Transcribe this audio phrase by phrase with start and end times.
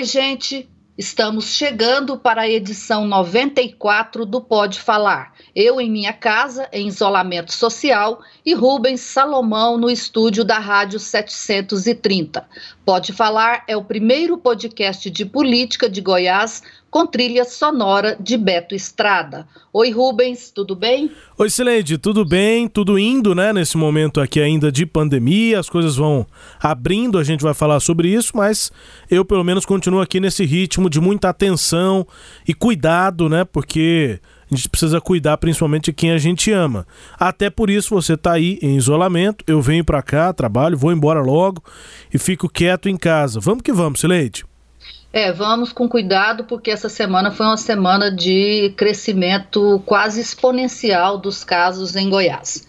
[0.00, 0.66] Oi, gente.
[0.96, 5.34] Estamos chegando para a edição 94 do Pode Falar.
[5.54, 12.48] Eu em minha casa, em isolamento social, e Rubens Salomão no estúdio da Rádio 730.
[12.82, 18.74] Pode Falar é o primeiro podcast de política de Goiás com trilha sonora de Beto
[18.74, 19.46] Estrada.
[19.72, 21.10] Oi, Rubens, tudo bem?
[21.38, 22.66] Oi, Sileide, tudo bem?
[22.66, 23.52] Tudo indo, né?
[23.52, 26.26] Nesse momento aqui ainda de pandemia, as coisas vão
[26.60, 28.72] abrindo, a gente vai falar sobre isso, mas
[29.08, 32.04] eu pelo menos continuo aqui nesse ritmo de muita atenção
[32.46, 33.44] e cuidado, né?
[33.44, 34.18] Porque
[34.50, 36.84] a gente precisa cuidar principalmente de quem a gente ama.
[37.16, 41.20] Até por isso você está aí em isolamento, eu venho para cá, trabalho, vou embora
[41.20, 41.62] logo
[42.12, 43.38] e fico quieto em casa.
[43.38, 44.49] Vamos que vamos, Sileide.
[45.12, 51.42] É, vamos com cuidado, porque essa semana foi uma semana de crescimento quase exponencial dos
[51.42, 52.64] casos em Goiás.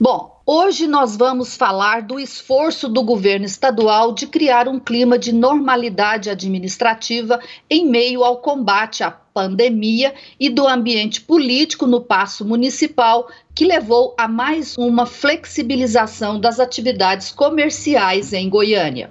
[0.00, 5.30] Bom, hoje nós vamos falar do esforço do governo estadual de criar um clima de
[5.30, 7.38] normalidade administrativa
[7.68, 14.14] em meio ao combate à pandemia e do ambiente político no passo municipal, que levou
[14.16, 19.10] a mais uma flexibilização das atividades comerciais em Goiânia.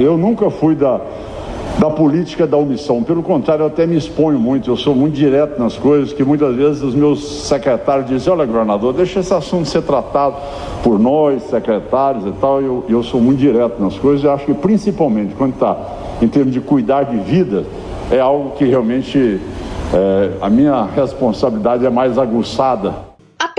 [0.00, 1.00] Eu nunca fui da,
[1.78, 5.58] da política da omissão, pelo contrário, eu até me exponho muito, eu sou muito direto
[5.58, 9.82] nas coisas, que muitas vezes os meus secretários dizem, olha, governador, deixa esse assunto ser
[9.82, 10.36] tratado
[10.82, 14.54] por nós, secretários e tal, eu, eu sou muito direto nas coisas, e acho que
[14.54, 15.76] principalmente quando está
[16.22, 17.64] em termos de cuidar de vida,
[18.10, 19.40] é algo que realmente
[19.92, 23.07] é, a minha responsabilidade é mais aguçada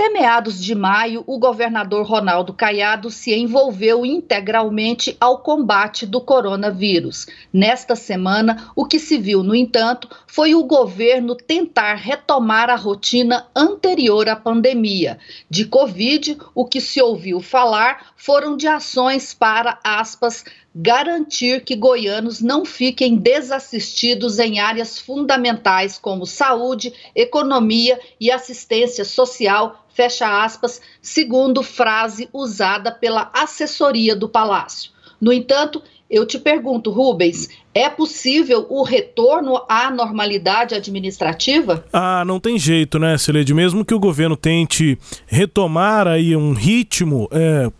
[0.00, 7.26] até meados de maio, o governador Ronaldo Caiado se envolveu integralmente ao combate do coronavírus.
[7.52, 13.46] Nesta semana, o que se viu, no entanto, foi o governo tentar retomar a rotina
[13.54, 15.18] anterior à pandemia.
[15.50, 22.40] De Covid, o que se ouviu falar foram de ações para, aspas, garantir que goianos
[22.40, 31.62] não fiquem desassistidos em áreas fundamentais como saúde, economia e assistência social, fecha aspas, segundo
[31.62, 34.90] frase usada pela assessoria do Palácio.
[35.20, 41.84] No entanto, eu te pergunto, Rubens, é possível o retorno à normalidade administrativa?
[41.92, 43.52] Ah, não tem jeito, né, Celede?
[43.52, 47.70] Mesmo que o governo tente retomar aí um ritmo é,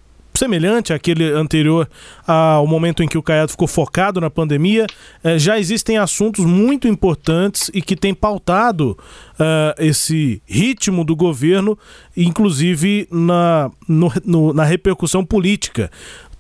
[0.40, 1.88] semelhante àquele anterior
[2.26, 4.86] ao momento em que o Caiado ficou focado na pandemia,
[5.22, 8.98] eh, já existem assuntos muito importantes e que têm pautado
[9.34, 11.78] uh, esse ritmo do governo,
[12.16, 15.90] inclusive na, no, no, na repercussão política.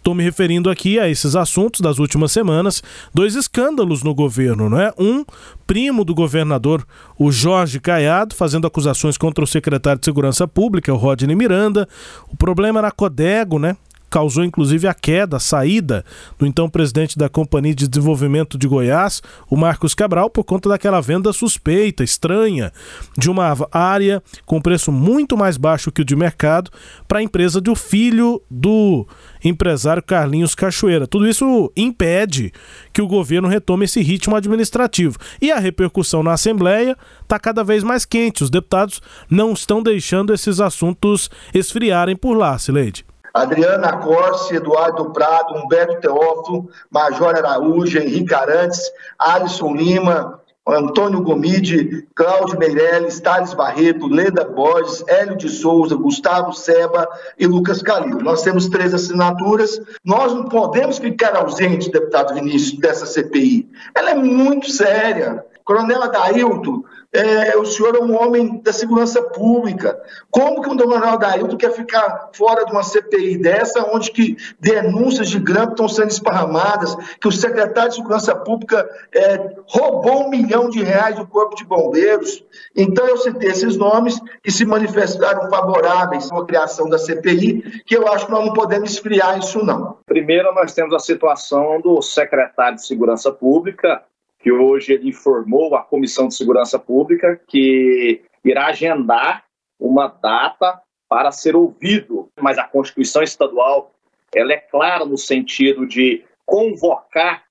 [0.00, 2.82] Estou me referindo aqui a esses assuntos das últimas semanas,
[3.12, 4.94] dois escândalos no governo, não é?
[4.98, 5.26] Um,
[5.66, 6.86] primo do governador,
[7.18, 11.86] o Jorge Caiado, fazendo acusações contra o secretário de Segurança Pública, o Rodney Miranda.
[12.28, 13.76] O problema era a Codego, né?
[14.10, 16.04] Causou inclusive a queda, a saída
[16.38, 21.00] do então presidente da Companhia de Desenvolvimento de Goiás, o Marcos Cabral, por conta daquela
[21.00, 22.72] venda suspeita, estranha,
[23.16, 26.70] de uma área com preço muito mais baixo que o de mercado
[27.06, 29.06] para a empresa do filho do
[29.44, 31.06] empresário Carlinhos Cachoeira.
[31.06, 32.52] Tudo isso impede
[32.92, 35.18] que o governo retome esse ritmo administrativo.
[35.40, 38.42] E a repercussão na Assembleia está cada vez mais quente.
[38.42, 43.09] Os deputados não estão deixando esses assuntos esfriarem por lá, Sileide.
[43.32, 52.58] Adriana Corse, Eduardo Prado, Humberto Teófilo, Major Araújo, Henrique Arantes, Alisson Lima, Antônio Gomide, Cláudio
[52.58, 57.08] Meirelles, Thales Barreto, Leda Borges, Hélio de Souza, Gustavo Seba
[57.38, 58.18] e Lucas Calil.
[58.20, 59.80] Nós temos três assinaturas.
[60.04, 63.68] Nós não podemos ficar ausentes, deputado Vinícius, dessa CPI.
[63.94, 65.44] Ela é muito séria.
[65.70, 66.82] Coronel Adailton,
[67.12, 69.96] é, o senhor é um homem da segurança pública.
[70.28, 75.28] Como que um Coronel Adailton quer ficar fora de uma CPI dessa, onde que denúncias
[75.28, 78.84] de grampo estão sendo esparramadas, que o secretário de Segurança Pública
[79.14, 82.44] é, roubou um milhão de reais do Corpo de Bombeiros?
[82.74, 88.08] Então eu citei esses nomes que se manifestaram favoráveis à criação da CPI, que eu
[88.08, 89.98] acho que nós não podemos esfriar isso não.
[90.04, 94.02] Primeiro nós temos a situação do secretário de Segurança Pública,
[94.40, 99.44] que hoje ele informou a Comissão de Segurança Pública que irá agendar
[99.78, 103.92] uma data para ser ouvido, mas a Constituição Estadual
[104.34, 107.44] ela é clara no sentido de convocar,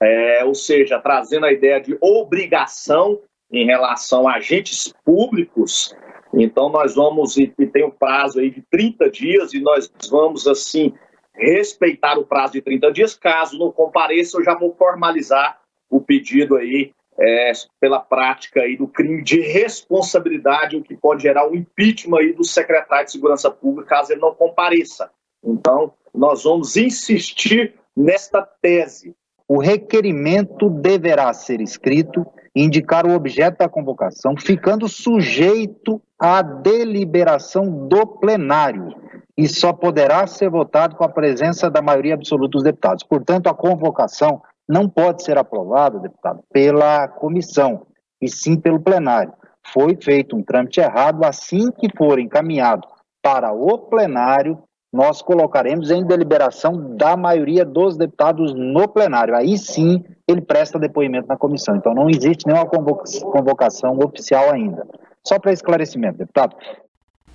[0.00, 3.20] é, ou seja, trazendo a ideia de obrigação
[3.52, 5.94] em relação a agentes públicos.
[6.32, 10.94] Então, nós vamos, e tem um prazo aí de 30 dias, e nós vamos, assim,
[11.34, 13.14] respeitar o prazo de 30 dias.
[13.14, 15.60] Caso não compareça, eu já vou formalizar
[15.94, 21.48] o pedido aí é, pela prática aí do crime de responsabilidade, o que pode gerar
[21.48, 25.08] um impeachment aí do secretário de Segurança Pública caso ele não compareça.
[25.44, 29.14] Então, nós vamos insistir nesta tese.
[29.46, 32.26] O requerimento deverá ser escrito,
[32.56, 38.88] indicar o objeto da convocação, ficando sujeito à deliberação do plenário
[39.36, 43.04] e só poderá ser votado com a presença da maioria absoluta dos deputados.
[43.04, 47.86] Portanto, a convocação não pode ser aprovada, deputado, pela comissão,
[48.20, 49.32] e sim pelo plenário.
[49.72, 52.86] Foi feito um trâmite errado, assim que for encaminhado
[53.22, 54.62] para o plenário,
[54.92, 59.34] nós colocaremos em deliberação da maioria dos deputados no plenário.
[59.34, 61.74] Aí sim ele presta depoimento na comissão.
[61.74, 64.86] Então não existe nenhuma convocação oficial ainda.
[65.26, 66.54] Só para esclarecimento, deputado,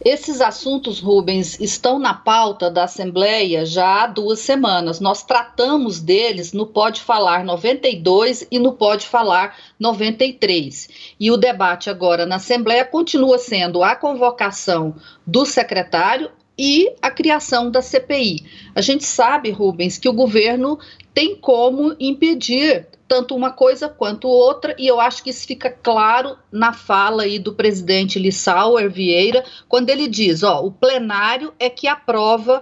[0.03, 4.99] esses assuntos, Rubens, estão na pauta da Assembleia já há duas semanas.
[4.99, 11.15] Nós tratamos deles no Pode Falar 92 e no Pode Falar 93.
[11.19, 14.95] E o debate agora na Assembleia continua sendo a convocação
[15.27, 18.45] do secretário e a criação da CPI.
[18.73, 20.79] A gente sabe, Rubens, que o governo
[21.13, 26.37] tem como impedir tanto uma coisa quanto outra, e eu acho que isso fica claro
[26.51, 31.87] na fala aí do presidente Lissauer Vieira, quando ele diz, ó, o plenário é que
[31.87, 32.61] aprova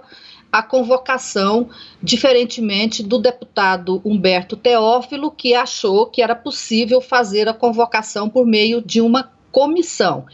[0.50, 1.68] a convocação,
[2.02, 8.80] diferentemente do deputado Humberto Teófilo, que achou que era possível fazer a convocação por meio
[8.80, 10.24] de uma comissão.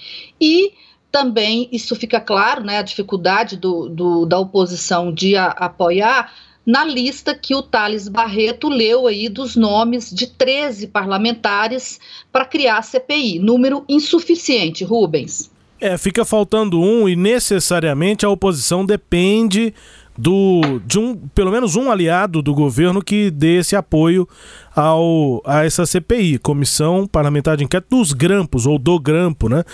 [0.41, 0.73] E
[1.11, 6.33] também isso fica claro, né, a dificuldade do, do da oposição de a, apoiar
[6.67, 12.01] na lista que o Thales Barreto leu aí dos nomes de 13 parlamentares
[12.33, 13.39] para criar a CPI.
[13.39, 15.51] Número insuficiente, Rubens.
[15.81, 19.75] É, fica faltando um e necessariamente a oposição depende
[20.17, 24.29] do, de um, pelo menos um aliado do governo que dê esse apoio
[24.75, 29.65] ao, a essa CPI, Comissão Parlamentar de Inquérito dos Grampos, ou do Grampo, né?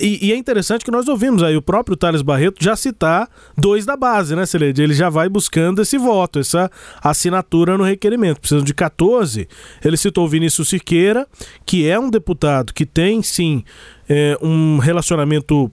[0.00, 3.84] E, e, é interessante que nós ouvimos aí o próprio Thales Barreto já citar dois
[3.84, 4.82] da base, né, Celede?
[4.82, 6.70] Ele já vai buscando esse voto, essa
[7.02, 8.40] assinatura no requerimento.
[8.40, 9.48] Precisam de 14.
[9.84, 11.26] Ele citou o Vinícius Siqueira,
[11.66, 13.64] que é um deputado que tem, sim,
[14.08, 15.70] é, um relacionamento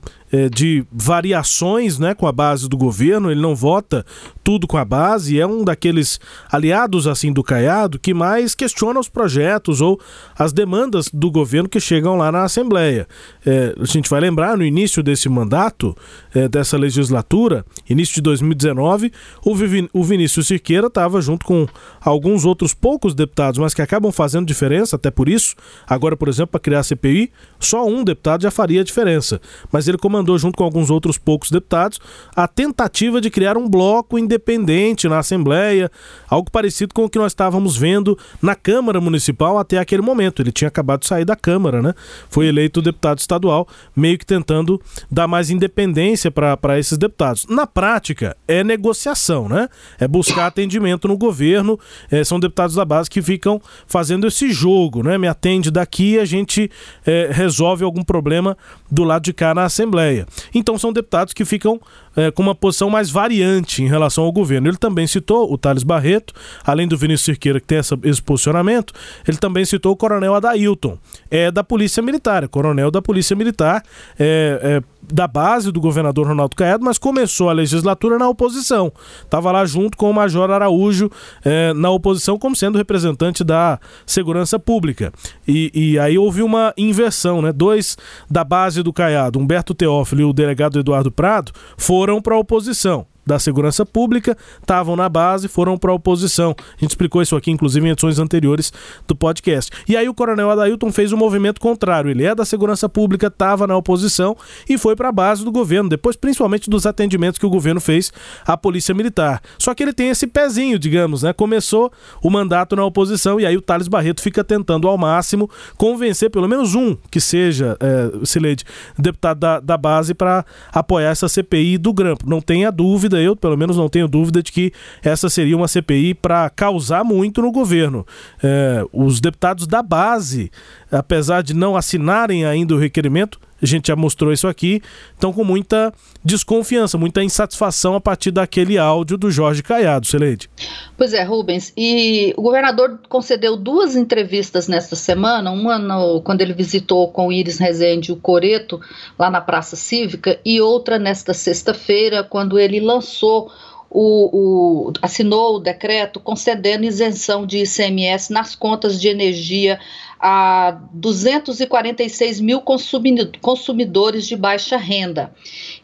[0.50, 4.06] de variações né, com a base do governo, ele não vota
[4.44, 6.20] tudo com a base, é um daqueles
[6.52, 10.00] aliados assim do Caiado que mais questiona os projetos ou
[10.38, 13.08] as demandas do governo que chegam lá na Assembleia.
[13.46, 15.96] É, a gente vai lembrar, no início desse mandato,
[16.34, 19.12] é, dessa legislatura, início de 2019,
[19.44, 21.68] o, Vin o Vinícius Siqueira estava junto com
[22.02, 25.56] alguns outros poucos deputados, mas que acabam fazendo diferença, até por isso.
[25.88, 29.42] Agora, por exemplo, para criar a CPI, só um deputado já faria diferença.
[29.72, 32.00] Mas ele comandou, junto com alguns outros poucos deputados,
[32.36, 35.89] a tentativa de criar um bloco independente na Assembleia,
[36.27, 40.42] algo parecido com o que nós estávamos vendo na Câmara Municipal até aquele momento.
[40.42, 41.94] Ele tinha acabado de sair da Câmara, né?
[42.29, 47.46] Foi eleito deputado estadual, meio que tentando dar mais independência para esses deputados.
[47.50, 49.67] Na prática, é negociação, né?
[50.00, 51.79] É buscar atendimento no governo.
[52.12, 55.17] É, são deputados da base que ficam fazendo esse jogo, né?
[55.17, 56.70] Me atende daqui a gente
[57.05, 58.58] é, resolve algum problema
[58.96, 60.25] do lado de cá na Assembleia.
[60.54, 61.80] Então são deputados que ficam
[62.15, 64.67] é, com uma posição mais variante em relação ao governo.
[64.67, 68.93] Ele também citou o Thales Barreto, além do Vinícius Cirqueira, que tem essa, esse posicionamento,
[69.27, 70.98] ele também citou o coronel Adailton,
[71.29, 73.84] é da Polícia Militar, é coronel da Polícia Militar,
[74.17, 78.91] é, é da base do governador Ronaldo Caiado, mas começou a legislatura na oposição.
[79.24, 81.12] Estava lá junto com o Major Araújo
[81.43, 85.12] é, na oposição, como sendo representante da segurança pública.
[85.48, 87.51] E, e, aí houve uma inversão, né?
[87.51, 87.98] Dois
[88.29, 92.38] da base do Caiado, Humberto Teófilo e o delegado Eduardo Prado, foram foram para a
[92.38, 96.55] oposição da segurança pública, estavam na base, foram para a oposição.
[96.60, 98.72] A gente explicou isso aqui, inclusive, em edições anteriores
[99.08, 99.72] do podcast.
[99.88, 102.12] E aí o coronel Adailton fez um movimento contrário.
[102.12, 104.36] Ele é da segurança pública, estava na oposição
[104.70, 108.12] e foi para a base do governo, depois principalmente dos atendimentos que o governo fez
[108.46, 109.41] à polícia militar.
[109.58, 111.34] Só que ele tem esse pezinho, digamos, né?
[111.34, 111.91] Começou
[112.22, 116.48] o mandato na oposição e aí o Thales Barreto fica tentando ao máximo convencer pelo
[116.48, 118.63] menos um que seja, é, Sileide,
[118.98, 122.29] deputado da, da base para apoiar essa CPI do Grampo.
[122.29, 124.72] Não tenha dúvida dúvida, eu pelo menos não tenho dúvida de que
[125.03, 128.05] essa seria uma CPI para causar muito no governo.
[128.43, 130.51] É, os deputados da base
[131.00, 134.82] apesar de não assinarem ainda o requerimento, a gente já mostrou isso aqui,
[135.14, 140.50] estão com muita desconfiança, muita insatisfação a partir daquele áudio do Jorge Caiado, Celeide.
[140.98, 146.54] Pois é, Rubens, e o governador concedeu duas entrevistas nesta semana, uma no, quando ele
[146.54, 148.80] visitou com o Iris Rezende o Coreto,
[149.18, 153.52] lá na Praça Cívica, e outra nesta sexta-feira, quando ele lançou
[153.90, 159.80] o, o, assinou o decreto concedendo isenção de ICMS nas contas de energia
[160.19, 165.34] a 246 mil consumidores de baixa renda.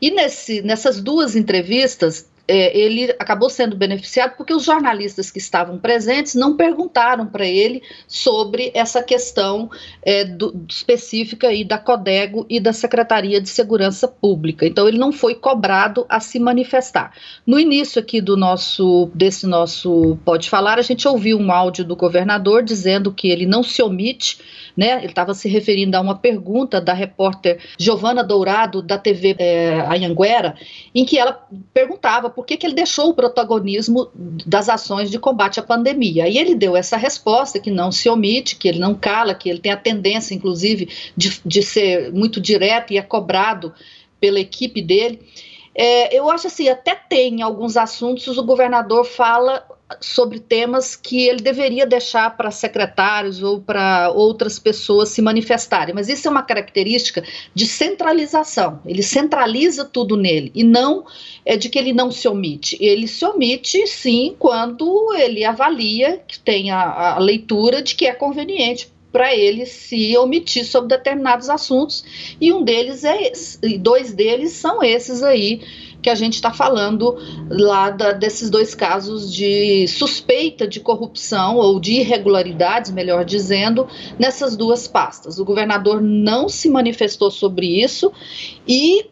[0.01, 5.77] E nesse, nessas duas entrevistas, é, ele acabou sendo beneficiado porque os jornalistas que estavam
[5.77, 9.70] presentes não perguntaram para ele sobre essa questão
[10.03, 14.67] é, do, específica aí da Codego e da Secretaria de Segurança Pública.
[14.67, 17.13] Então ele não foi cobrado a se manifestar.
[17.48, 21.96] No início aqui do nosso desse nosso pode falar, a gente ouviu um áudio do
[21.96, 24.39] governador dizendo que ele não se omite
[24.75, 24.98] né?
[24.98, 30.55] Ele estava se referindo a uma pergunta da repórter Giovana Dourado, da TV é, Anhanguera,
[30.93, 34.10] em que ela perguntava que, que ele deixou o protagonismo
[34.45, 36.27] das ações de combate à pandemia.
[36.27, 39.60] E ele deu essa resposta, que não se omite, que ele não cala, que ele
[39.60, 43.74] tem a tendência, inclusive, de, de ser muito direto e é cobrado
[44.19, 45.19] pela equipe dele.
[45.74, 49.65] É, eu acho assim, até tem alguns assuntos, o governador fala
[50.00, 55.93] sobre temas que ele deveria deixar para secretários ou para outras pessoas se manifestarem.
[55.93, 58.79] Mas isso é uma característica de centralização.
[58.86, 61.05] Ele centraliza tudo nele e não
[61.45, 62.77] é de que ele não se omite.
[62.79, 68.13] Ele se omite, sim, quando ele avalia que tem a, a leitura de que é
[68.13, 72.03] conveniente para ele se omitir sobre determinados assuntos
[72.39, 75.62] e um deles é esse, e dois deles são esses aí
[76.01, 77.15] que a gente está falando
[77.50, 83.88] lá da, desses dois casos de suspeita de corrupção ou de irregularidades, melhor dizendo,
[84.18, 85.38] nessas duas pastas.
[85.38, 88.12] O governador não se manifestou sobre isso
[88.68, 89.11] e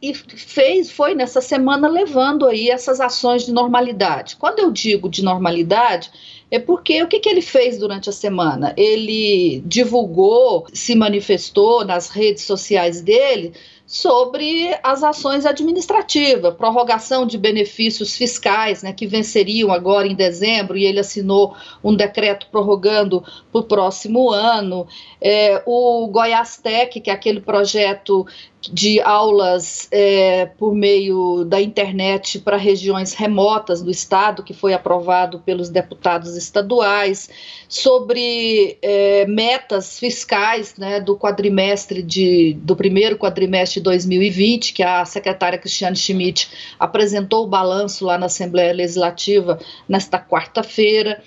[0.00, 4.36] e fez, foi nessa semana levando aí essas ações de normalidade.
[4.36, 6.10] Quando eu digo de normalidade,
[6.50, 8.72] é porque o que, que ele fez durante a semana?
[8.76, 13.52] Ele divulgou, se manifestou nas redes sociais dele
[13.88, 20.84] sobre as ações administrativas, prorrogação de benefícios fiscais, né, que venceriam agora em dezembro, e
[20.84, 24.86] ele assinou um decreto prorrogando para o próximo ano.
[25.18, 28.26] É, o Goiás Tech, que é aquele projeto
[28.60, 35.38] de aulas é, por meio da internet para regiões remotas do estado, que foi aprovado
[35.40, 37.30] pelos deputados estaduais,
[37.68, 45.04] sobre é, metas fiscais né, do quadrimestre de, do primeiro quadrimestre de 2020, que a
[45.04, 51.22] secretária Cristiane Schmidt apresentou o balanço lá na Assembleia Legislativa nesta quarta-feira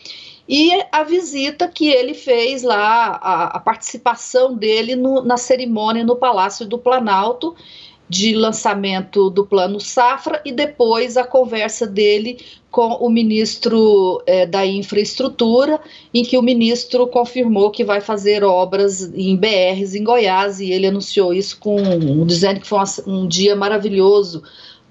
[0.52, 6.18] e a visita que ele fez lá, a, a participação dele no, na cerimônia no
[6.18, 7.56] Palácio do Planalto
[8.10, 12.38] de lançamento do Plano Safra e depois a conversa dele
[12.70, 15.80] com o ministro é, da Infraestrutura,
[16.14, 20.88] em que o ministro confirmou que vai fazer obras em BRs em Goiás e ele
[20.88, 24.44] anunciou isso com dizendo que foi um, um dia maravilhoso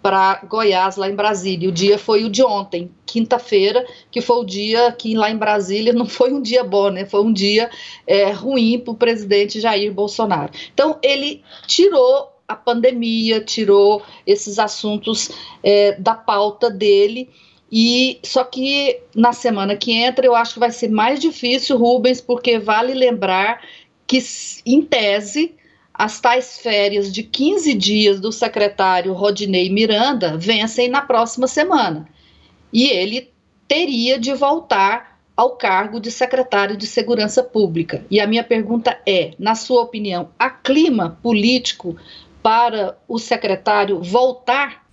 [0.03, 1.69] para Goiás, lá em Brasília.
[1.69, 5.93] O dia foi o de ontem, quinta-feira, que foi o dia que lá em Brasília
[5.93, 7.05] não foi um dia bom, né?
[7.05, 7.71] Foi um dia
[8.07, 10.53] é, ruim para o presidente Jair Bolsonaro.
[10.73, 15.31] Então, ele tirou a pandemia, tirou esses assuntos
[15.63, 17.29] é, da pauta dele.
[17.71, 22.21] E só que na semana que entra eu acho que vai ser mais difícil, Rubens,
[22.21, 23.63] porque vale lembrar
[24.07, 24.19] que,
[24.67, 25.55] em tese,
[26.01, 32.09] as tais férias de 15 dias do secretário Rodinei Miranda vencem na próxima semana.
[32.73, 33.31] E ele
[33.69, 38.03] teria de voltar ao cargo de secretário de Segurança Pública.
[38.11, 41.95] E a minha pergunta é: na sua opinião, há clima político
[42.43, 44.87] para o secretário voltar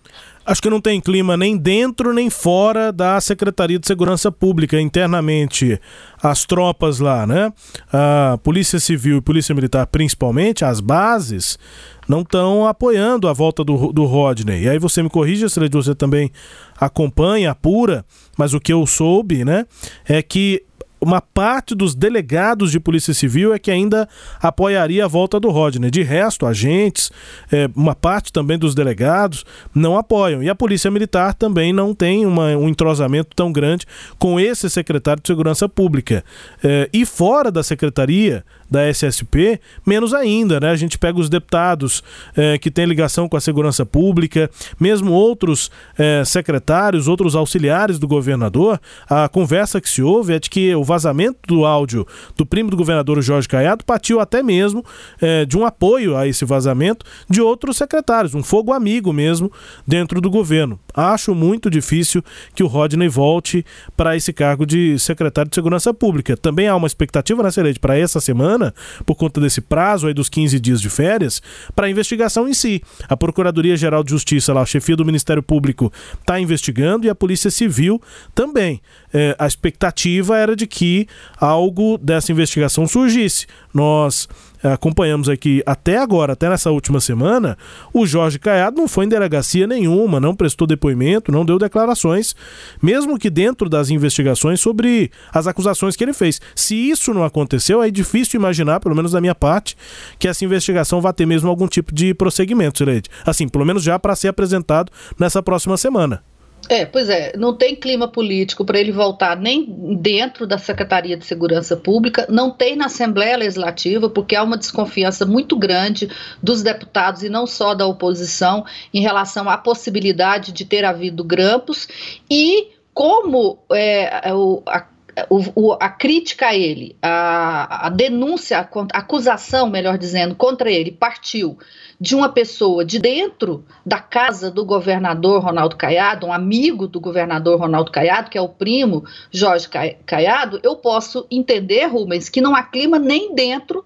[0.47, 5.79] acho que não tem clima nem dentro nem fora da Secretaria de Segurança Pública, internamente.
[6.23, 7.51] As tropas lá, né?
[7.91, 11.59] A Polícia Civil e Polícia Militar, principalmente, as bases,
[12.07, 14.63] não estão apoiando a volta do, do Rodney.
[14.63, 16.31] E aí você me corrija, se você também
[16.79, 18.05] acompanha, apura,
[18.37, 19.65] mas o que eu soube, né,
[20.07, 20.63] é que
[20.99, 24.07] uma parte dos delegados de Polícia Civil é que ainda
[24.41, 25.91] apoiaria a volta do Rodney.
[25.91, 27.11] De resto, agentes,
[27.51, 30.41] é, uma parte também dos delegados não apoiam.
[30.41, 33.85] E a Polícia Militar também não tem uma, um entrosamento tão grande
[34.17, 36.23] com esse secretário de Segurança Pública.
[36.63, 40.69] É, e fora da secretaria, da SSP, menos ainda, né?
[40.69, 42.03] A gente pega os deputados
[42.35, 44.49] é, que têm ligação com a segurança pública,
[44.79, 50.49] mesmo outros é, secretários, outros auxiliares do governador, a conversa que se ouve é de
[50.49, 54.83] que o vazamento do áudio do primo do governador Jorge Caiado partiu até mesmo
[55.21, 59.51] é, de um apoio a esse vazamento de outros secretários, um fogo amigo mesmo
[59.85, 60.79] dentro do governo.
[60.93, 62.23] Acho muito difícil
[62.55, 63.65] que o Rodney volte
[63.95, 66.35] para esse cargo de secretário de Segurança Pública.
[66.35, 68.73] Também há uma expectativa na Serede para essa semana,
[69.05, 71.41] por conta desse prazo aí dos 15 dias de férias,
[71.75, 72.81] para a investigação em si.
[73.07, 77.51] A Procuradoria-Geral de Justiça, lá, a chefia do Ministério Público, está investigando e a Polícia
[77.51, 78.01] Civil
[78.33, 78.81] também.
[79.19, 81.07] É, a expectativa era de que
[81.41, 83.47] algo dessa investigação surgisse.
[83.73, 84.29] Nós
[84.63, 87.57] é, acompanhamos aqui até agora, até nessa última semana,
[87.91, 92.35] o Jorge Caiado não foi em delegacia nenhuma, não prestou depoimento, não deu declarações,
[92.79, 96.39] mesmo que dentro das investigações sobre as acusações que ele fez.
[96.55, 99.75] Se isso não aconteceu, é difícil imaginar, pelo menos da minha parte,
[100.19, 103.09] que essa investigação vá ter mesmo algum tipo de prosseguimento, Sileide.
[103.25, 106.21] Assim, pelo menos já para ser apresentado nessa próxima semana.
[106.69, 109.65] É, pois é, não tem clima político para ele voltar nem
[110.01, 115.25] dentro da Secretaria de Segurança Pública, não tem na Assembleia Legislativa, porque há uma desconfiança
[115.25, 116.09] muito grande
[116.43, 121.87] dos deputados e não só da oposição em relação à possibilidade de ter havido grampos
[122.29, 124.96] e como é, o, a
[125.29, 130.91] o, o, a crítica a ele, a, a denúncia, a acusação, melhor dizendo, contra ele
[130.91, 131.57] partiu
[131.99, 137.59] de uma pessoa de dentro da casa do governador Ronaldo Caiado, um amigo do governador
[137.59, 139.67] Ronaldo Caiado, que é o primo Jorge
[140.05, 143.83] Caiado, eu posso entender, Rubens, que não há clima nem dentro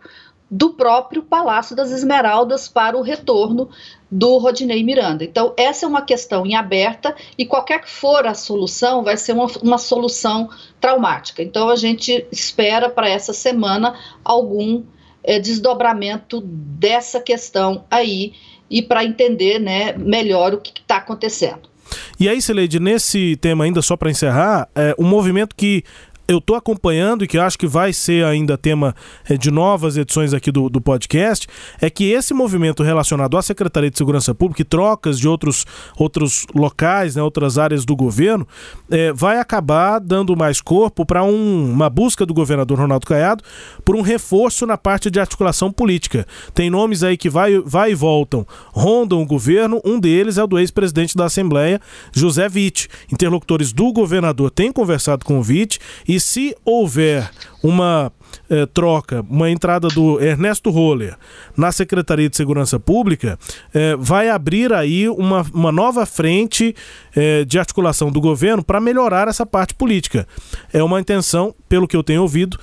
[0.51, 3.69] do próprio Palácio das Esmeraldas para o retorno
[4.11, 5.23] do Rodinei Miranda.
[5.23, 9.31] Então, essa é uma questão em aberta e qualquer que for a solução, vai ser
[9.31, 10.49] uma, uma solução
[10.81, 11.41] traumática.
[11.41, 14.83] Então, a gente espera para essa semana algum
[15.23, 18.33] é, desdobramento dessa questão aí
[18.69, 21.71] e para entender né, melhor o que está acontecendo.
[22.19, 25.83] E aí, Sileide, nesse tema ainda, só para encerrar, é, um movimento que
[26.31, 28.95] eu estou acompanhando e que acho que vai ser ainda tema
[29.29, 31.47] é, de novas edições aqui do, do podcast,
[31.79, 35.65] é que esse movimento relacionado à Secretaria de Segurança Pública e trocas de outros,
[35.97, 38.47] outros locais, né, outras áreas do governo,
[38.89, 43.43] é, vai acabar dando mais corpo para um, uma busca do governador Ronaldo Caiado
[43.83, 46.25] por um reforço na parte de articulação política.
[46.53, 50.47] Tem nomes aí que vai, vai e voltam, rondam o governo, um deles é o
[50.47, 51.79] do ex-presidente da Assembleia,
[52.13, 52.87] José Witt.
[53.11, 57.29] Interlocutores do governador têm conversado com o Witt e se houver
[57.61, 58.11] uma
[58.49, 61.15] eh, troca, uma entrada do Ernesto Roller
[61.55, 63.37] na Secretaria de Segurança Pública,
[63.73, 66.75] eh, vai abrir aí uma, uma nova frente
[67.15, 70.27] eh, de articulação do governo para melhorar essa parte política.
[70.73, 72.57] É uma intenção, pelo que eu tenho ouvido,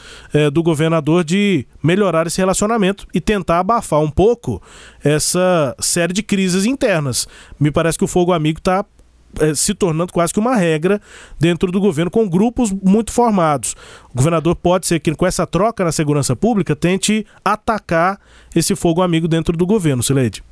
[0.53, 4.63] do governador de melhorar esse relacionamento e tentar abafar um pouco
[5.03, 7.27] essa série de crises internas.
[7.59, 8.85] Me parece que o Fogo Amigo está
[9.55, 11.01] se tornando quase que uma regra
[11.39, 13.75] dentro do governo, com grupos muito formados.
[14.13, 18.21] O governador pode ser que, com essa troca na segurança pública, tente atacar
[18.55, 20.43] esse fogo amigo dentro do governo, Sileide.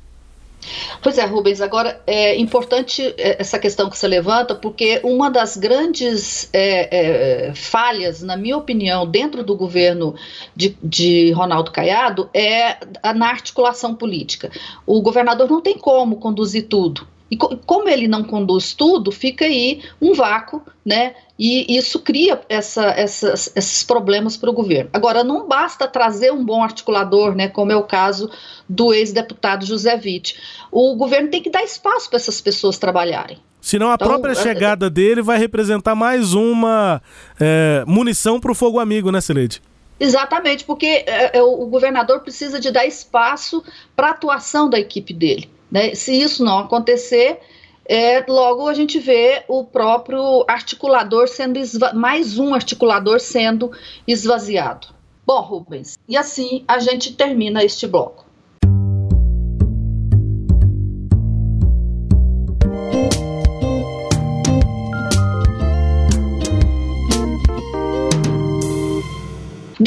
[1.01, 5.55] Pois é, Rubens, agora é importante é, essa questão que você levanta, porque uma das
[5.55, 10.15] grandes é, é, falhas, na minha opinião, dentro do governo
[10.55, 12.77] de, de Ronaldo Caiado é
[13.13, 14.51] na articulação política.
[14.85, 17.07] O governador não tem como conduzir tudo.
[17.29, 21.15] E co como ele não conduz tudo, fica aí um vácuo, né?
[21.37, 24.89] E isso cria essa, essas, esses problemas para o governo.
[24.93, 27.47] Agora, não basta trazer um bom articulador, né?
[27.47, 28.29] Como é o caso
[28.67, 30.35] do ex-deputado José Witt.
[30.71, 33.37] O governo tem que dar espaço para essas pessoas trabalharem.
[33.61, 37.01] Senão a então, própria é, chegada dele vai representar mais uma
[37.39, 39.61] é, munição para o fogo amigo, né, Celede?
[39.99, 43.63] Exatamente, porque é, é, o governador precisa de dar espaço
[43.95, 45.49] para a atuação da equipe dele.
[45.71, 45.95] Né?
[45.95, 47.39] Se isso não acontecer,
[47.85, 51.59] é, logo a gente vê o próprio articulador sendo
[51.95, 53.71] mais um articulador sendo
[54.07, 54.87] esvaziado.
[55.25, 58.26] Bom, Rubens, e assim a gente termina este bloco.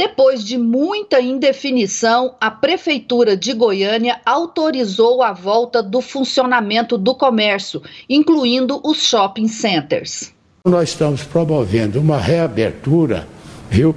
[0.00, 7.82] Depois de muita indefinição, a Prefeitura de Goiânia autorizou a volta do funcionamento do comércio,
[8.08, 10.32] incluindo os shopping centers.
[10.64, 13.28] Nós estamos promovendo uma reabertura,
[13.68, 13.94] viu?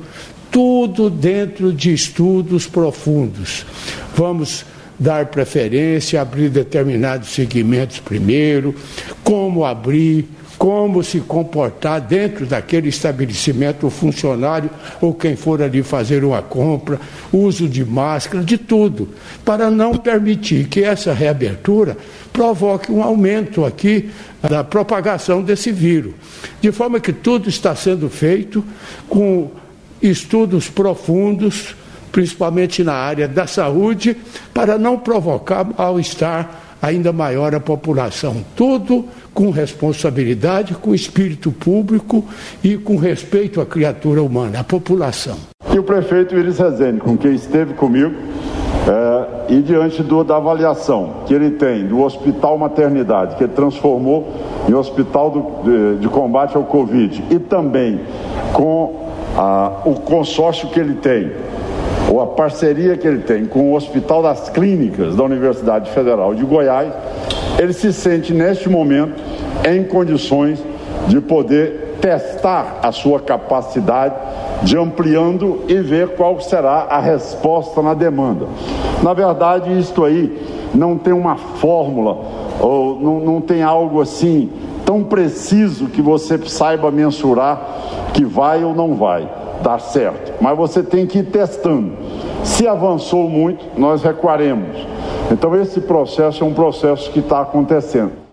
[0.52, 3.66] Tudo dentro de estudos profundos.
[4.14, 4.66] Vamos
[5.00, 8.76] dar preferência, abrir determinados segmentos primeiro,
[9.24, 10.28] como abrir,
[10.64, 14.70] como se comportar dentro daquele estabelecimento, o funcionário
[15.02, 17.02] ou quem for ali fazer uma compra,
[17.34, 19.10] uso de máscara, de tudo,
[19.44, 21.98] para não permitir que essa reabertura
[22.32, 24.10] provoque um aumento aqui
[24.42, 26.14] da propagação desse vírus.
[26.62, 28.64] De forma que tudo está sendo feito
[29.10, 29.52] com
[30.02, 31.76] estudos profundos,
[32.10, 34.16] principalmente na área da saúde,
[34.54, 38.36] para não provocar mal-estar ainda maior à população.
[38.58, 42.26] Tudo com responsabilidade, com espírito público
[42.62, 45.38] e com respeito à criatura humana, à população.
[45.74, 48.14] E o prefeito Iris Rezende, com quem esteve comigo,
[48.86, 54.28] é, e diante do, da avaliação que ele tem do Hospital Maternidade, que ele transformou
[54.68, 58.02] em Hospital do, de, de, Combate ao Covid, e também
[58.52, 61.32] com a, o consórcio que ele tem,
[62.14, 66.46] ou a parceria que ele tem com o Hospital das Clínicas da Universidade Federal de
[66.46, 66.94] Goiás,
[67.58, 69.20] ele se sente neste momento
[69.68, 70.64] em condições
[71.08, 74.14] de poder testar a sua capacidade
[74.62, 78.46] de ampliando e ver qual será a resposta na demanda.
[79.02, 80.40] Na verdade, isto aí
[80.72, 82.20] não tem uma fórmula
[82.60, 84.52] ou não, não tem algo assim
[84.86, 87.60] tão preciso que você saiba mensurar
[88.14, 89.28] que vai ou não vai
[89.64, 90.34] dar certo.
[90.42, 91.94] Mas você tem que ir testando.
[92.44, 94.78] Se avançou muito, nós recuaremos.
[95.32, 98.24] Então, esse processo é um processo que está acontecendo.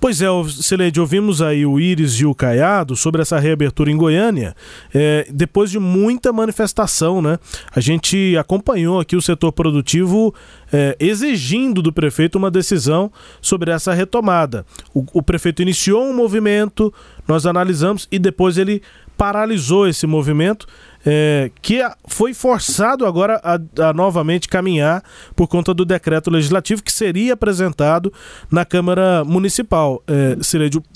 [0.00, 4.54] Pois é, Celede, ouvimos aí o Íris e o Caiado sobre essa reabertura em Goiânia,
[4.94, 7.36] é, depois de muita manifestação, né?
[7.74, 10.32] A gente acompanhou aqui o setor produtivo
[10.72, 13.10] é, exigindo do prefeito uma decisão
[13.42, 14.64] sobre essa retomada.
[14.94, 16.94] O, o prefeito iniciou um movimento,
[17.26, 18.80] nós analisamos e depois ele
[19.18, 20.64] paralisou esse movimento
[21.04, 25.02] é, que foi forçado agora a, a, novamente caminhar
[25.34, 28.12] por conta do decreto legislativo que seria apresentado
[28.50, 30.02] na Câmara Municipal.
[30.06, 30.36] É,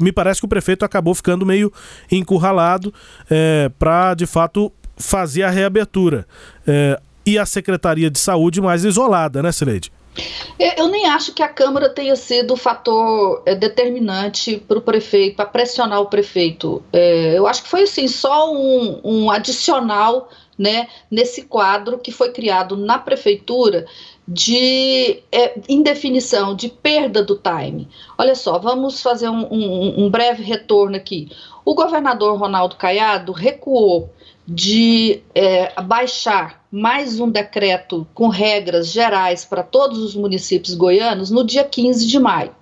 [0.00, 1.72] me parece que o prefeito acabou ficando meio
[2.10, 2.94] encurralado
[3.28, 6.24] é, para, de fato, fazer a reabertura.
[6.64, 9.92] É, e a Secretaria de Saúde mais isolada, né, Sileide?
[10.76, 15.36] Eu nem acho que a Câmara tenha sido o fator é, determinante para o prefeito,
[15.36, 16.82] para pressionar o prefeito.
[16.92, 22.30] É, eu acho que foi assim, só um, um adicional né, nesse quadro que foi
[22.30, 23.86] criado na prefeitura
[24.28, 27.88] de é, indefinição, de perda do time.
[28.16, 31.30] Olha só, vamos fazer um, um, um breve retorno aqui.
[31.64, 34.10] O governador Ronaldo Caiado recuou
[34.46, 41.44] de é, baixar mais um decreto com regras gerais para todos os municípios goianos no
[41.44, 42.54] dia 15 de maio.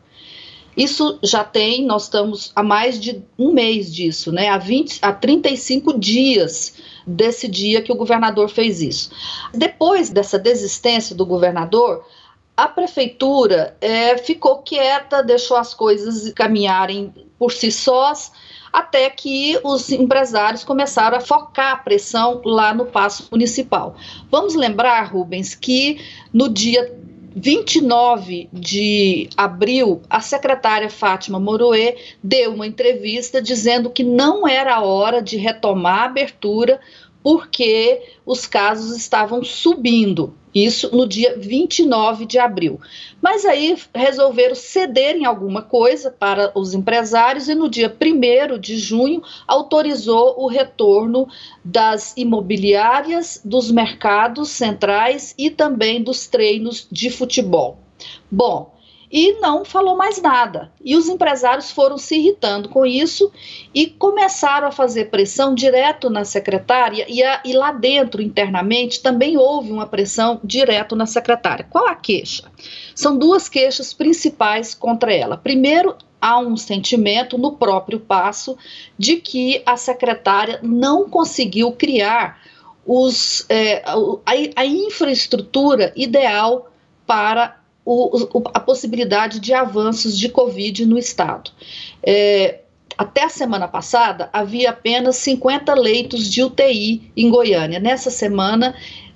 [0.77, 4.49] Isso já tem, nós estamos há mais de um mês disso, né?
[4.49, 6.75] Há, 20, há 35 dias
[7.07, 9.11] desse dia que o governador fez isso.
[9.53, 12.05] Depois dessa desistência do governador,
[12.57, 18.31] a prefeitura é, ficou quieta, deixou as coisas caminharem por si sós
[18.73, 23.97] até que os empresários começaram a focar a pressão lá no passo municipal.
[24.31, 26.01] Vamos lembrar, Rubens, que
[26.33, 26.99] no dia
[27.35, 35.23] 29 de abril, a secretária Fátima Moroê deu uma entrevista dizendo que não era hora
[35.23, 36.81] de retomar a abertura
[37.23, 40.35] porque os casos estavam subindo.
[40.55, 42.81] Isso no dia 29 de abril.
[43.23, 48.77] Mas aí resolveram ceder em alguma coisa para os empresários e no dia 1 de
[48.77, 51.29] junho autorizou o retorno
[51.65, 57.79] das imobiliárias, dos mercados centrais e também dos treinos de futebol.
[58.29, 58.75] Bom,
[59.11, 60.71] e não falou mais nada.
[60.85, 63.33] E os empresários foram se irritando com isso
[63.75, 69.37] e começaram a fazer pressão direto na secretária e, a, e lá dentro, internamente, também
[69.37, 71.67] houve uma pressão direto na secretária.
[71.69, 72.45] Qual a queixa?
[72.95, 75.37] São duas queixas principais contra ela.
[75.37, 78.57] Primeiro, há um sentimento no próprio passo
[78.97, 82.39] de que a secretária não conseguiu criar
[82.87, 83.95] os, é, a,
[84.57, 86.71] a infraestrutura ideal
[87.07, 91.51] para o, a possibilidade de avanços de Covid no estado.
[92.03, 92.61] É,
[92.97, 97.81] até a semana passada, havia apenas 50 leitos de UTI em Goiânia.
[97.81, 98.75] Nessa semana,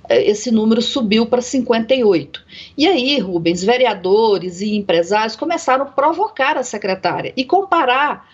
[0.09, 2.43] é, esse número subiu para 58.
[2.77, 8.29] E aí, Rubens, vereadores e empresários começaram a provocar a secretária e comparar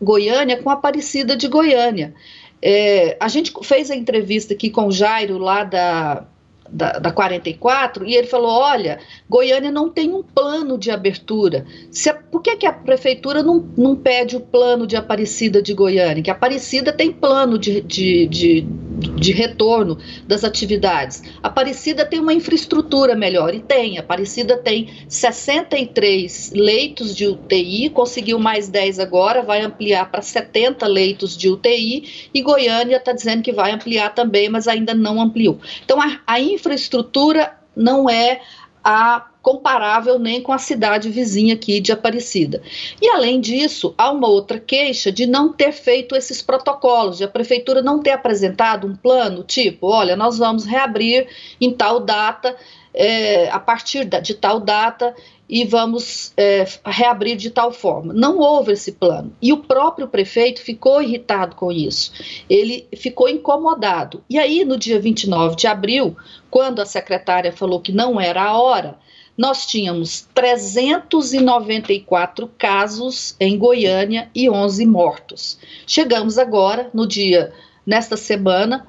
[0.00, 2.14] Goiânia com a Aparecida de Goiânia.
[2.60, 6.24] É, a gente fez a entrevista aqui com o Jairo, lá da
[6.70, 8.98] da, da 44, e ele falou: olha,
[9.28, 11.64] Goiânia não tem um plano de abertura.
[11.90, 16.22] Se, por que, que a prefeitura não, não pede o plano de Aparecida de Goiânia?
[16.22, 21.22] Que Aparecida tem plano de, de, de, de retorno das atividades.
[21.42, 23.98] Aparecida tem uma infraestrutura melhor, e tem.
[23.98, 31.36] Aparecida tem 63 leitos de UTI, conseguiu mais 10 agora, vai ampliar para 70 leitos
[31.36, 35.58] de UTI, e Goiânia está dizendo que vai ampliar também, mas ainda não ampliou.
[35.84, 38.40] Então, a, a infraestrutura não é
[38.82, 42.62] a comparável nem com a cidade vizinha aqui de Aparecida.
[43.00, 47.28] E além disso, há uma outra queixa de não ter feito esses protocolos, de a
[47.28, 51.28] prefeitura não ter apresentado um plano tipo, olha, nós vamos reabrir
[51.60, 52.56] em tal data,
[52.94, 55.14] é, a partir de tal data
[55.46, 58.14] e vamos é, reabrir de tal forma.
[58.14, 59.30] Não houve esse plano.
[59.42, 62.12] E o próprio prefeito ficou irritado com isso.
[62.48, 64.24] Ele ficou incomodado.
[64.30, 66.16] E aí, no dia 29 de abril,
[66.50, 68.96] quando a secretária falou que não era a hora,
[69.36, 75.58] nós tínhamos 394 casos em Goiânia e 11 mortos.
[75.86, 77.52] Chegamos agora, no dia,
[77.84, 78.86] nesta semana,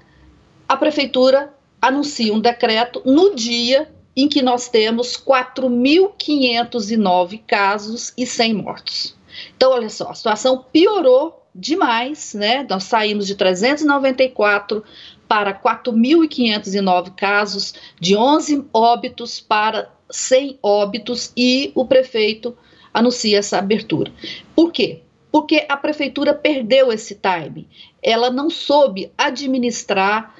[0.67, 8.53] a prefeitura anuncia um decreto no dia em que nós temos 4.509 casos e 100
[8.53, 9.13] mortos.
[9.55, 12.65] Então, olha só, a situação piorou demais, né?
[12.69, 14.81] Nós saímos de 394
[15.27, 22.56] para 4.509 casos, de 11 óbitos para 100 óbitos, e o prefeito
[22.94, 24.12] anuncia essa abertura.
[24.56, 25.02] Por quê?
[25.32, 27.68] Porque a prefeitura perdeu esse time.
[28.02, 30.36] Ela não soube administrar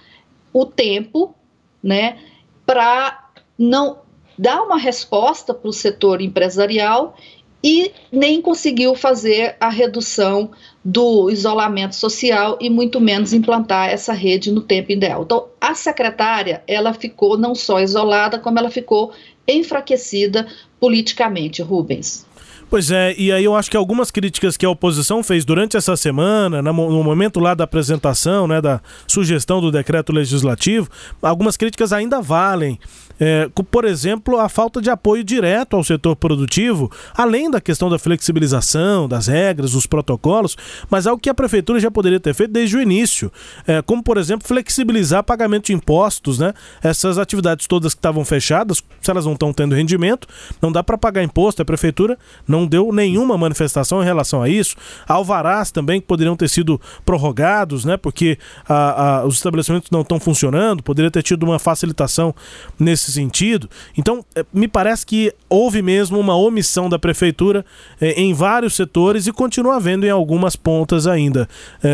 [0.54, 1.36] o tempo,
[1.84, 2.18] né,
[2.66, 4.00] para não
[4.38, 7.16] dá uma resposta para o setor empresarial
[7.64, 10.52] e nem conseguiu fazer a redução
[10.84, 15.24] do isolamento social e muito menos implantar essa rede no tempo ideal.
[15.24, 19.12] Então, a secretária, ela ficou não só isolada, como ela ficou
[19.48, 20.48] enfraquecida
[20.80, 22.25] politicamente, Rubens.
[22.70, 25.96] Pois é, e aí eu acho que algumas críticas que a oposição fez durante essa
[25.96, 30.90] semana, no momento lá da apresentação, né, da sugestão do decreto legislativo,
[31.22, 32.80] algumas críticas ainda valem.
[33.18, 37.98] É, por exemplo, a falta de apoio direto ao setor produtivo, além da questão da
[37.98, 40.58] flexibilização das regras, dos protocolos,
[40.90, 43.32] mas algo que a prefeitura já poderia ter feito desde o início,
[43.66, 46.54] é, como por exemplo flexibilizar pagamento de impostos, né?
[46.84, 50.28] Essas atividades todas que estavam fechadas, se elas não estão tendo rendimento,
[50.62, 51.62] não dá para pagar imposto.
[51.62, 54.76] A prefeitura não deu nenhuma manifestação em relação a isso.
[55.08, 57.98] Alvarás também que poderiam ter sido prorrogados, né?
[57.98, 58.38] Porque
[58.70, 62.36] a, a, os estabelecimentos não estão funcionando, poderia ter tido uma facilitação
[62.80, 63.68] nesse sentido.
[63.98, 67.66] Então, é, me parece que houve mesmo uma omissão da prefeitura
[68.00, 71.48] é, em vários setores e continua havendo em algumas pontas ainda,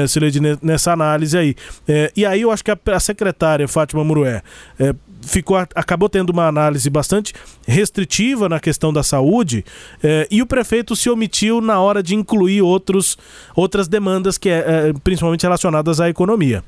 [0.07, 1.55] Sileide, nessa análise aí.
[1.87, 4.41] É, e aí eu acho que a, a secretária Fátima Murué
[4.79, 7.33] é, ficou, acabou tendo uma análise bastante
[7.67, 9.63] restritiva na questão da saúde
[10.03, 13.17] é, e o prefeito se omitiu na hora de incluir outros,
[13.55, 16.63] outras demandas que é, é principalmente relacionadas à economia.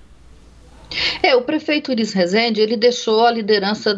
[1.21, 3.97] É, o prefeito Iris Rezende, ele deixou a liderança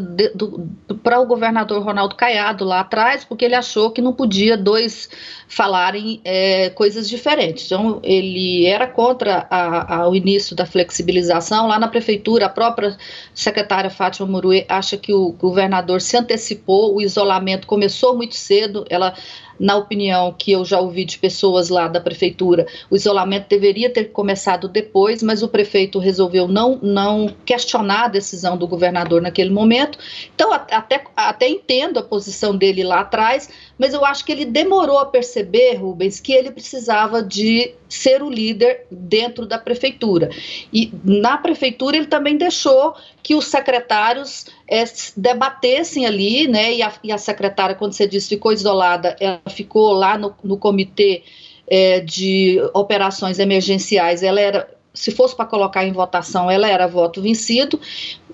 [1.03, 5.09] para o governador Ronaldo Caiado lá atrás, porque ele achou que não podia dois
[5.47, 7.65] falarem é, coisas diferentes.
[7.65, 11.67] Então, ele era contra a, a, o início da flexibilização.
[11.67, 12.97] Lá na prefeitura, a própria
[13.33, 19.13] secretária Fátima Murue acha que o governador se antecipou, o isolamento começou muito cedo, ela
[19.59, 24.05] na opinião que eu já ouvi de pessoas lá da prefeitura, o isolamento deveria ter
[24.05, 29.97] começado depois, mas o prefeito resolveu não, não questionar a decisão do governador naquele momento.
[30.33, 34.99] Então, até, até entendo a posição dele lá atrás, mas eu acho que ele demorou
[34.99, 40.29] a perceber, Rubens, que ele precisava de ser o líder dentro da prefeitura.
[40.73, 44.83] E na prefeitura ele também deixou que os secretários é,
[45.15, 46.73] debatessem ali, né?
[46.73, 50.57] E a, e a, secretária, quando você disse ficou isolada, ela ficou lá no, no
[50.57, 51.23] comitê
[51.67, 57.21] é, de operações emergenciais, ela era se fosse para colocar em votação, ela era voto
[57.21, 57.79] vencido,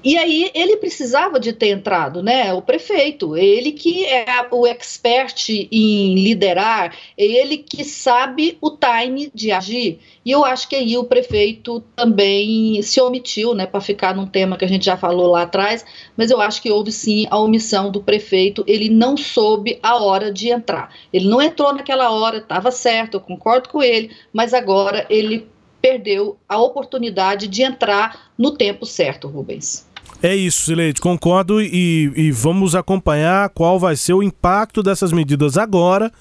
[0.04, 2.52] e aí ele precisava de ter entrado, né?
[2.54, 9.52] O prefeito, ele que é o expert em liderar, ele que sabe o time de
[9.52, 10.00] agir.
[10.26, 14.58] E eu acho que aí o prefeito também se omitiu, né, para ficar num tema
[14.58, 15.86] que a gente já falou lá atrás,
[16.18, 20.32] mas eu acho que houve sim a omissão do prefeito, ele não soube a hora
[20.32, 20.94] de entrar.
[21.14, 25.48] Ele não entrou naquela hora, estava certo, eu concordo com ele, mas agora ele
[25.82, 29.90] perdeu a oportunidade de entrar no tempo certo, Rubens.
[30.22, 35.58] É isso, Sileide, concordo e, e vamos acompanhar qual vai ser o impacto dessas medidas
[35.58, 36.12] agora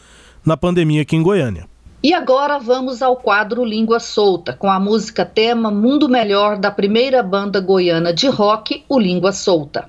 [0.44, 1.68] na pandemia aqui em Goiânia.
[2.02, 7.22] E agora vamos ao quadro Língua Solta, com a música tema Mundo Melhor da primeira
[7.22, 9.86] banda goiana de rock, o Língua Solta.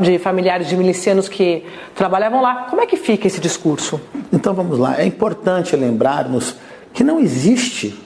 [0.00, 2.66] De familiares de milicianos que trabalhavam lá.
[2.68, 4.00] Como é que fica esse discurso?
[4.32, 5.00] Então vamos lá.
[5.00, 6.56] É importante lembrarmos
[6.92, 7.96] que não existe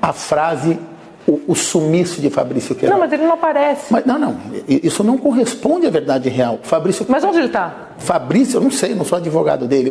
[0.00, 0.78] a frase
[1.26, 2.98] o, o sumiço de Fabrício Queiroz.
[2.98, 3.92] Não, mas ele não aparece.
[3.92, 4.40] Mas, não, não.
[4.66, 6.60] Isso não corresponde à verdade real.
[6.62, 7.04] Fabrício.
[7.06, 7.90] Mas onde ele está?
[7.98, 9.90] Fabrício, eu não sei, não sou advogado dele.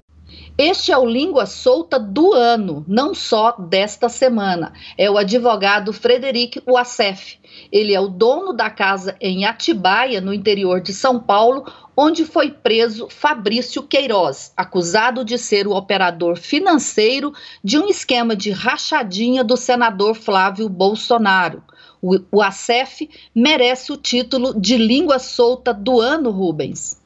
[0.57, 4.73] Este é o Língua Solta do ano, não só desta semana.
[4.97, 7.37] É o advogado Frederic Wassef.
[7.71, 12.49] Ele é o dono da casa em Atibaia, no interior de São Paulo, onde foi
[12.49, 17.31] preso Fabrício Queiroz, acusado de ser o operador financeiro
[17.63, 21.61] de um esquema de rachadinha do senador Flávio Bolsonaro.
[22.01, 26.97] O, ACEF merece o título de língua solta do ano, Rubens.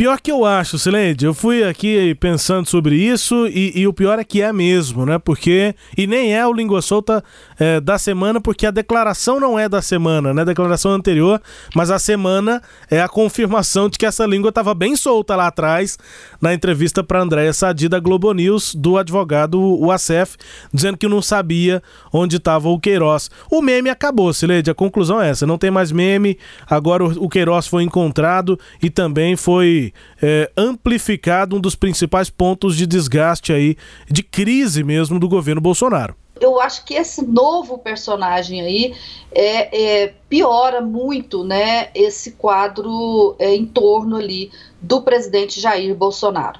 [0.00, 4.18] Pior que eu acho, Silente, eu fui aqui pensando sobre isso e, e, o pior
[4.18, 5.18] é que é mesmo, né?
[5.18, 5.74] Porque.
[5.94, 7.22] E nem é o língua solta
[7.58, 10.40] é, da semana, porque a declaração não é da semana, né?
[10.40, 11.38] A declaração anterior,
[11.74, 15.98] mas a semana é a confirmação de que essa língua estava bem solta lá atrás,
[16.40, 20.38] na entrevista para Andréa Sadi da Globo News, do advogado Uacef,
[20.72, 23.30] dizendo que não sabia onde estava o Queiroz.
[23.50, 27.66] O meme acabou, Silente, a conclusão é essa: não tem mais meme, agora o Queiroz
[27.66, 29.89] foi encontrado e também foi
[30.20, 33.76] é, amplificado um dos principais pontos de desgaste aí,
[34.08, 38.94] de crise mesmo do governo Bolsonaro eu acho que esse novo personagem aí
[39.30, 44.50] é, é, piora muito né, esse quadro é, em torno ali
[44.80, 46.58] do presidente Jair Bolsonaro.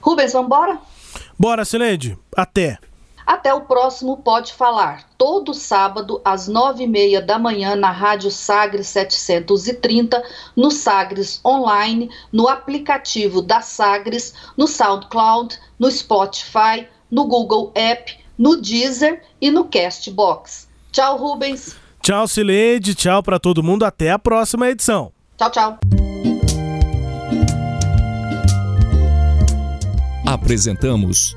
[0.00, 0.78] Rubens, vamos embora?
[1.38, 2.16] Bora, Silene.
[2.34, 2.78] Até.
[3.30, 8.28] Até o próximo Pode Falar, todo sábado às nove e meia da manhã na Rádio
[8.28, 10.20] Sagres 730,
[10.56, 18.60] no Sagres Online, no aplicativo da Sagres, no SoundCloud, no Spotify, no Google App, no
[18.60, 20.68] Deezer e no Castbox.
[20.90, 21.76] Tchau, Rubens.
[22.02, 22.96] Tchau, Sileide.
[22.96, 23.84] Tchau para todo mundo.
[23.84, 25.12] Até a próxima edição.
[25.38, 25.78] Tchau, tchau.
[30.26, 31.36] Apresentamos